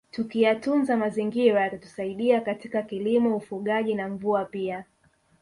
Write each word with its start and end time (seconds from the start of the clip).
Tukiyatunza 0.11 0.97
mazingira 0.97 1.61
yatatusaidia 1.61 2.41
katika 2.41 2.81
kilimo 2.81 3.35
ufugaji 3.35 3.95
na 3.95 4.09
mvua 4.09 4.45
pia 4.45 4.85